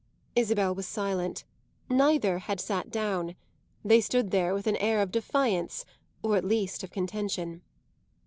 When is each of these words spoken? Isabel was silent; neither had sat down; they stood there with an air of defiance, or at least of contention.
Isabel 0.35 0.73
was 0.73 0.87
silent; 0.87 1.43
neither 1.87 2.39
had 2.39 2.59
sat 2.59 2.89
down; 2.89 3.35
they 3.85 4.01
stood 4.01 4.31
there 4.31 4.51
with 4.55 4.65
an 4.65 4.75
air 4.77 4.99
of 4.99 5.11
defiance, 5.11 5.85
or 6.23 6.37
at 6.37 6.43
least 6.43 6.81
of 6.83 6.89
contention. 6.89 7.61